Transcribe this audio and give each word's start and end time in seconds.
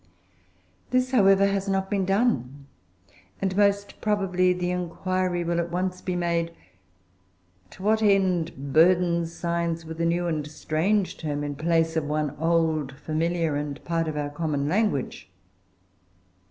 This, 0.89 1.11
however, 1.11 1.45
has 1.45 1.69
not 1.69 1.91
been 1.91 2.05
done, 2.05 2.65
and 3.39 3.55
most 3.55 4.01
probably 4.01 4.51
the 4.51 4.71
inquiry 4.71 5.43
will 5.43 5.59
at 5.59 5.69
once 5.69 6.01
be 6.01 6.15
made 6.15 6.55
To 7.69 7.83
what 7.83 8.01
end 8.01 8.73
burden 8.73 9.27
science 9.27 9.85
with 9.85 10.01
a 10.01 10.05
new 10.05 10.25
and 10.25 10.47
strange 10.47 11.17
term 11.19 11.43
in 11.43 11.55
place 11.55 11.95
of 11.95 12.05
one 12.05 12.35
old, 12.39 12.93
familiar, 12.93 13.55
and 13.55 13.79
part 13.85 14.07
of 14.07 14.17
our 14.17 14.31
common 14.31 14.67
language? 14.67 15.29